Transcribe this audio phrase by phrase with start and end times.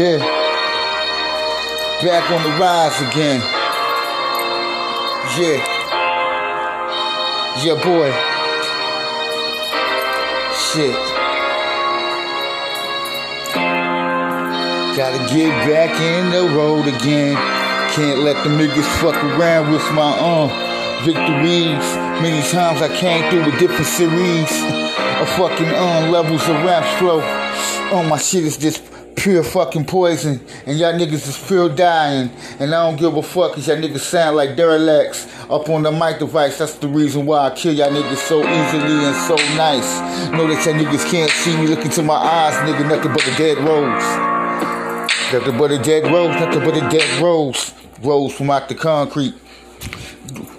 [0.00, 0.16] Yeah.
[2.02, 3.40] Back on the rise again.
[5.36, 5.60] Yeah.
[7.60, 8.10] Yeah, boy.
[10.56, 10.96] Shit.
[14.96, 17.36] Gotta get back in the road again.
[17.92, 20.48] Can't let the niggas fuck around with my own
[21.04, 21.84] victories.
[22.22, 24.50] Many times I came through with different series
[25.20, 27.20] of fucking um, levels of raps flow.
[27.92, 28.82] Oh, my shit is just
[29.16, 30.40] pure fucking poison.
[30.66, 32.30] And y'all niggas is pure dying.
[32.58, 35.92] And I don't give a fuck cause y'all niggas sound like derelicts up on the
[35.92, 36.58] mic device.
[36.58, 40.30] That's the reason why I kill y'all niggas so easily and so nice.
[40.30, 42.88] Know that y'all niggas can't see me look into my eyes, nigga.
[42.88, 45.32] Nothing but a dead rose.
[45.32, 46.34] Nothing but a dead rose.
[46.40, 47.74] Nothing but a dead rose.
[48.02, 49.34] Rose from out the concrete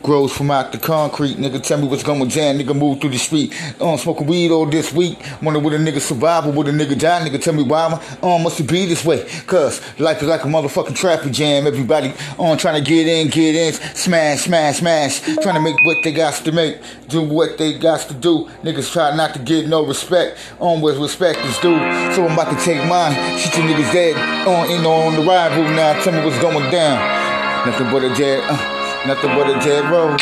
[0.01, 1.37] grows from out the concrete.
[1.37, 2.57] Nigga, tell me what's going down.
[2.57, 3.53] Nigga, move through the street.
[3.81, 5.19] Um, smoking weed all this week.
[5.41, 7.27] Wonder would a nigga survive or would a nigga die?
[7.27, 9.27] Nigga, tell me why I'm um, must it be this way?
[9.45, 11.67] Cause life is like a motherfucking traffic jam.
[11.67, 15.21] Everybody on um, trying to get in, get in, smash, smash, smash.
[15.41, 18.49] Trying to make what they got to make, do what they got to do.
[18.63, 20.37] Niggas try not to get no respect.
[20.59, 21.77] On um, with respect is due.
[22.15, 23.13] So I'm about to take mine.
[23.37, 24.17] Shit, you niggas dead.
[24.47, 26.01] On, in on the ride rival now.
[26.03, 27.65] Tell me what's going down.
[27.65, 28.43] Nothing but a dead.
[28.49, 28.80] Uh.
[29.07, 30.21] Nothing but a dead rose,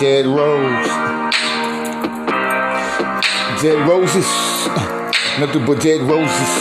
[0.00, 0.86] dead rose,
[3.60, 4.63] dead roses.
[5.38, 6.52] Nothing but dead roses,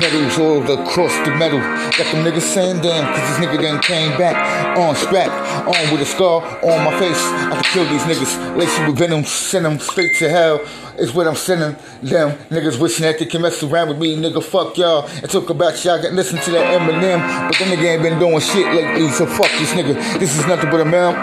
[0.00, 1.58] petals all across the metal.
[1.58, 5.30] Got them niggas saying damn, cause this nigga done came back on strap,
[5.66, 7.20] on with a scar on my face.
[7.20, 10.66] I can kill these niggas, lace you with venom, send them straight to hell
[10.98, 12.36] is what I'm sending them.
[12.48, 14.42] Niggas wishing that they can mess around with me, nigga.
[14.42, 15.06] Fuck y'all.
[15.06, 16.00] And talk about y'all.
[16.00, 19.08] Got listen to that Eminem, but them nigga ain't been doing shit lately.
[19.10, 19.94] So fuck this nigga.
[20.18, 21.14] This is nothing but a man,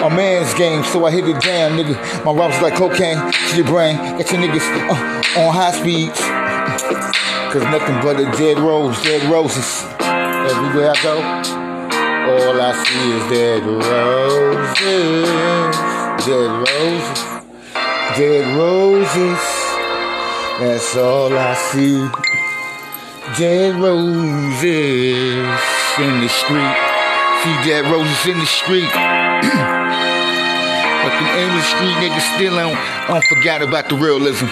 [0.00, 0.84] a man's game.
[0.84, 2.24] So I hit it down, nigga.
[2.24, 3.18] My raps like cocaine
[3.50, 3.96] to your brain.
[3.96, 6.39] Got your niggas uh, on high speeds.
[7.52, 9.84] Cause nothing but a dead rose, dead roses.
[10.00, 11.16] Everywhere I go,
[12.30, 15.26] all I see is dead roses,
[16.26, 17.40] dead roses.
[18.16, 19.38] Dead roses,
[20.58, 22.08] that's all I see.
[23.38, 24.64] Dead roses
[25.98, 26.76] in the street.
[27.42, 29.76] See dead roses in the street.
[31.02, 32.76] but the in the street niggas still don't,
[33.08, 34.46] don't forget about the realism.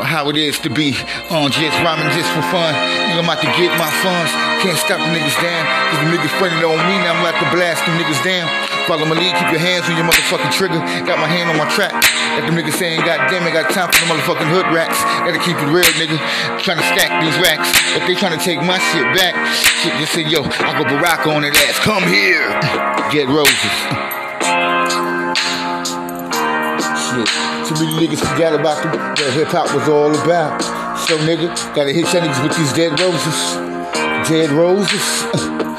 [0.00, 0.96] Or how it is to be
[1.28, 2.72] on just rhyming just for fun.
[3.12, 4.32] I'm about to get my funds.
[4.64, 5.62] Can't stop the niggas down.
[5.92, 6.96] Cause the niggas frontin' on me.
[7.04, 8.48] Now I'm about to blast them niggas down.
[8.88, 10.80] Follow my lead, keep your hands on your motherfucking trigger.
[11.04, 11.92] Got my hand on my track.
[11.92, 14.98] Got them niggas saying, God damn it, got time for the motherfucking hood rats.
[15.20, 16.16] Gotta keep it real, nigga.
[16.64, 17.68] Trying to stack these racks.
[17.94, 19.36] If they trying to take my shit back.
[19.84, 21.78] Shit just said, yo, I go Barack on that ass.
[21.84, 22.48] Come here.
[23.12, 24.09] Get roses.
[27.70, 30.60] Too many niggas forgot about them, what hip hop was all about.
[31.06, 33.38] So, nigga, gotta hit your niggas with these dead roses.
[34.28, 35.22] Dead roses.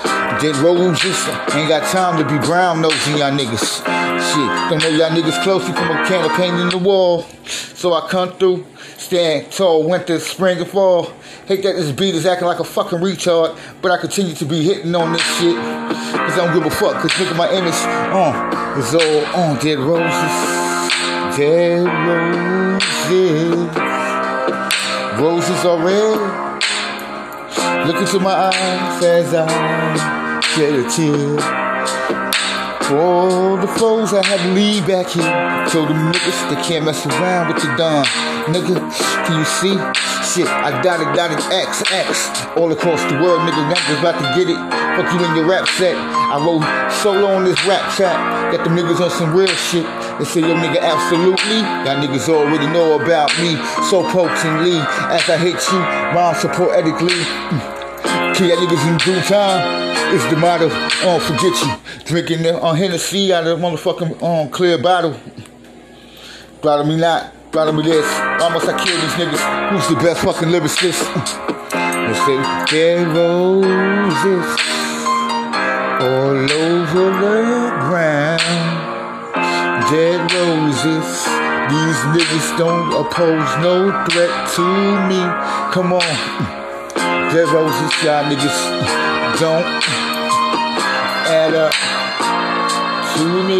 [0.41, 1.27] Dead roses.
[1.53, 3.83] Ain't got time to be brown nosing y'all niggas.
[3.83, 5.67] Shit, don't know y'all niggas close.
[5.67, 7.23] You from a can of paint in the wall.
[7.43, 8.65] So I come through,
[8.95, 11.11] stand tall, winter, spring, and fall.
[11.45, 14.63] Hate that this beat is acting like a fucking retard, but I continue to be
[14.63, 15.57] hitting on this shit.
[15.57, 17.73] Cause I don't give a fuck, cause look at my image.
[17.75, 20.70] Uh, it's all on dead roses.
[21.41, 22.77] Roses.
[25.19, 26.19] Roses are red.
[27.87, 31.39] Look into my eyes as I shed a tear.
[32.83, 35.23] For all the foes I had to leave back here.
[35.69, 38.05] Told them niggas they can't mess around with the done.
[38.45, 38.77] Nigga,
[39.25, 39.77] can you see?
[40.21, 42.29] Shit, I dotted, dotted X, X.
[42.55, 44.57] All across the world, nigga, niggas about to get it.
[44.95, 45.95] Fuck you in your rap set.
[45.95, 46.63] I wrote
[47.01, 48.53] solo on this rap track.
[48.53, 49.85] Got them niggas on some real shit.
[50.19, 51.59] They say, yo, nigga, absolutely.
[51.85, 53.55] Y'all niggas already know about me.
[53.89, 54.77] So potently,
[55.09, 55.79] as I hit you,
[56.13, 57.23] rhyme so poetically.
[58.35, 59.91] Kill y'all niggas in due time.
[60.13, 60.69] It's the motto.
[61.03, 62.03] Oh, forget you.
[62.05, 65.17] Drinking the uh, Hennessy out of the motherfucking um, clear bottle.
[66.61, 67.33] Bottle me not.
[67.51, 68.05] Bottle me this.
[68.41, 69.69] Almost I kill these niggas.
[69.71, 71.01] Who's the best fucking lyricist?
[71.71, 72.37] They say
[72.69, 74.45] dead roses
[76.01, 78.60] all over the ground.
[79.91, 81.27] Dead roses.
[81.67, 84.63] These niggas don't oppose no threat to
[85.11, 85.19] me.
[85.73, 85.99] Come on.
[87.27, 88.55] Dead roses, y'all niggas
[89.37, 89.67] don't
[91.27, 91.73] add up
[93.17, 93.59] to me.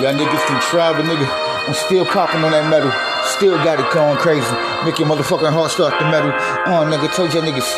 [0.00, 1.28] Y'all niggas can try, but nigga,
[1.68, 2.90] I'm still popping on that metal.
[3.36, 4.48] Still got it going crazy.
[4.82, 6.32] Make your motherfucking heart start the metal.
[6.72, 7.68] Oh, nigga, told y'all niggas.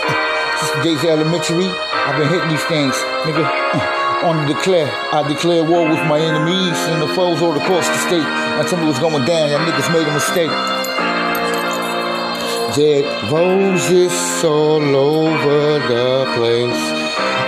[0.61, 1.67] Since the days of elementary,
[2.07, 2.95] I've been hitting these things.
[3.27, 3.43] Nigga,
[3.75, 4.91] uh, on declare.
[5.13, 8.49] I declare war with my enemies and the foes all across the state.
[8.69, 9.51] Tell me what's going down.
[9.51, 10.51] Y'all niggas made a mistake.
[12.75, 14.13] dead roses
[14.45, 16.83] all over the place.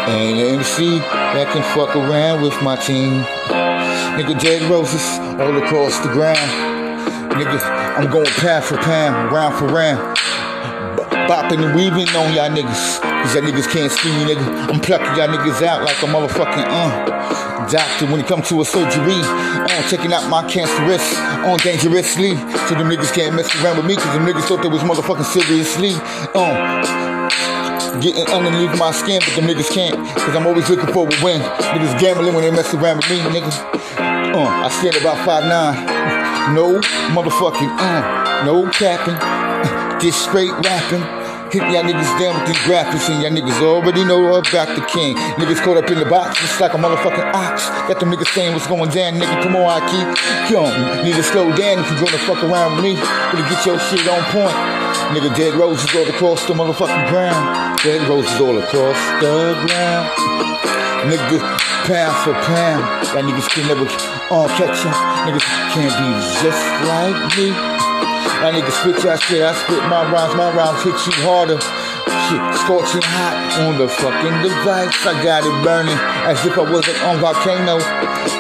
[0.08, 3.22] And the MC that can fuck around with my team.
[4.16, 6.38] Nigga, dead roses all across the ground.
[7.32, 7.60] Nigga,
[7.98, 10.19] I'm going pound for pound, round for round.
[11.30, 12.98] Bopping and weaving on y'all niggas.
[12.98, 14.42] Cause y'all niggas can't see me, nigga.
[14.66, 18.64] I'm plucking y'all niggas out like a motherfucking uh doctor when it comes to a
[18.64, 19.14] surgery.
[19.14, 21.16] Uh, checking out my cancerous
[21.46, 22.34] on uh, dangerously.
[22.66, 25.22] So them niggas can't mess around with me cause them niggas thought they was motherfucking
[25.22, 25.92] seriously.
[26.34, 26.82] Uh,
[28.00, 29.94] getting underneath my skin, but them niggas can't.
[30.18, 31.42] Cause I'm always looking for a win.
[31.78, 33.54] Niggas gambling when they mess around with me, niggas.
[34.34, 36.56] Uh, I stand about five nine.
[36.56, 36.80] No
[37.14, 39.14] motherfucking, uh, no capping.
[40.00, 41.19] Just straight rapping.
[41.50, 45.16] Hit y'all niggas down with these graphics and y'all niggas already know about the king.
[45.34, 47.66] Niggas caught up in the box just like a motherfucking ox.
[47.90, 49.42] Got them niggas saying what's going down, nigga.
[49.42, 50.06] Come on, I keep.
[50.46, 52.94] Come, need to slow down if you gonna fuck around with me.
[52.94, 54.54] Better get your shit on point.
[55.10, 57.78] Nigga, dead roses all across the motherfucking ground.
[57.82, 60.06] Dead roses all across the ground.
[61.10, 61.42] Nigga,
[61.90, 62.86] pound for pound.
[63.10, 63.90] Y'all niggas can never
[64.30, 64.86] uh, catch.
[65.26, 66.10] Niggas can't be
[66.46, 67.89] just like me.
[68.38, 71.58] That nigga spit that shit, I spit my rhymes, my rhymes hit you harder.
[72.30, 73.34] Shit, scorching hot
[73.66, 74.94] on the fucking device.
[75.04, 77.78] I got it burning as if I wasn't on volcano.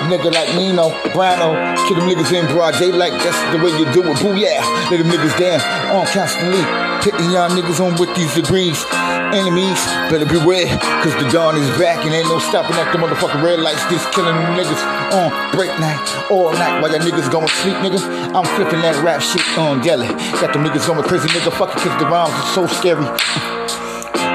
[0.08, 1.52] Nigga like Nino, Brano,
[1.86, 3.12] kill them niggas in broad daylight.
[3.20, 4.16] That's the way you do it.
[4.22, 5.60] Boo yeah, let them niggas down
[5.94, 6.62] on constantly.
[7.02, 8.84] Hitting y'all niggas on with these degrees.
[9.32, 9.78] Enemies,
[10.10, 10.66] better beware,
[11.02, 13.80] cause the dawn is back and ain't no stopping at the motherfucking red lights.
[13.88, 14.82] Just killing them niggas
[15.14, 18.02] on break night, all night while y'all niggas going to sleep, nigga.
[18.34, 20.08] I'm flipping that rap shit on jelly.
[20.42, 21.52] Got them niggas going crazy, nigga.
[21.56, 23.59] Fuck it, cause the rhymes are so scary.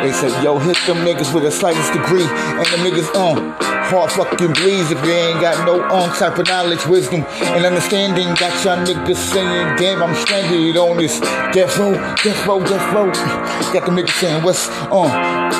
[0.04, 2.26] They said, yo, hit them niggas with the slightest degree.
[2.26, 3.56] And the niggas, um,
[3.86, 8.28] hard fucking bleeds if they ain't got no on type of knowledge, wisdom, and understanding.
[8.36, 11.20] Got y'all niggas saying, damn, I'm stranded on this
[11.54, 11.94] death row,
[12.24, 13.12] death row, death row.
[13.74, 15.10] Got the niggas saying, what's on?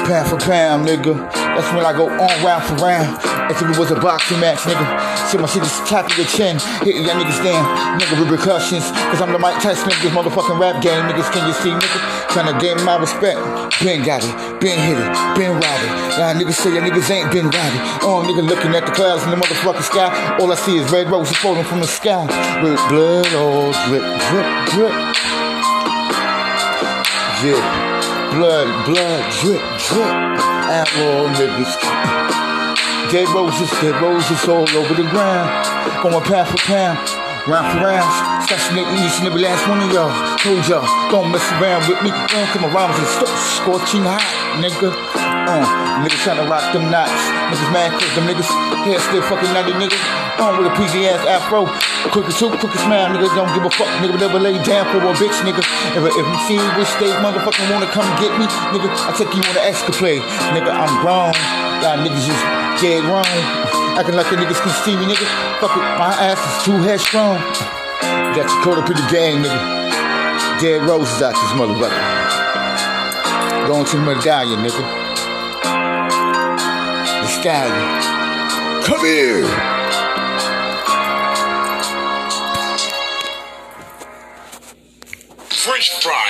[0.06, 1.16] Pound for pound, nigga.
[1.34, 3.18] That's when I go on round for round.
[3.46, 4.84] As if it was a boxing match, nigga.
[5.30, 7.64] See my shit is tapping your chin, hitting y'all niggas down,
[8.00, 8.90] nigga, repercussions.
[9.10, 11.32] Cause I'm the Mike Tyson this motherfucking rap game, niggas.
[11.32, 12.00] Can you see, nigga?
[12.34, 13.40] Trying to gain my respect.
[13.82, 15.92] Been got it, been hit it, been riding.
[16.18, 19.24] Y'all niggas say y'all niggas ain't been riding oh, on, nigga, looking at the clouds
[19.24, 20.38] in the motherfucking sky.
[20.40, 22.26] All I see is red roses falling from the sky.
[22.64, 24.96] With blood all drip, drip, drip.
[27.44, 27.62] Yeah.
[28.36, 30.14] Blood, blood, drip, drip.
[30.72, 31.74] Outlaw niggas.
[33.12, 36.04] Dead roses, dead roses all over the ground.
[36.04, 37.25] Going pound for pound.
[37.46, 38.10] Round for round,
[38.42, 40.10] assassinating each and every last one of y'all.
[40.42, 40.82] Told y'all,
[41.14, 42.10] don't mess around with me.
[42.10, 44.26] Don't come around and start scorching hot,
[44.58, 44.90] nigga.
[44.90, 45.62] Uh,
[46.02, 47.14] niggas trying to rock them knots.
[47.54, 48.50] Niggas mad cause them niggas
[48.90, 50.02] hair still fucking 90 niggas.
[50.42, 51.70] On with a PG ass afro.
[52.10, 53.94] Quickest two, quickest man, niggas don't give a fuck.
[54.02, 55.62] Nigga never lay down for a bitch, nigga.
[55.94, 59.46] If, if you see which state motherfucking wanna come get me, nigga, I take you
[59.46, 60.26] on an escapade.
[60.50, 61.30] Nigga, I'm grown.
[61.86, 62.42] Y'all niggas just
[62.82, 63.85] dead wrong.
[63.98, 65.26] Acting like the niggas can see me, nigga.
[65.60, 67.40] Fuck it, my ass is too headstrong.
[68.36, 70.60] Got you caught up in the game, nigga.
[70.60, 72.04] Dead roses out this motherfucker.
[73.68, 75.06] Going to the medallion, nigga.
[78.86, 79.46] Come here.
[85.50, 86.25] French fry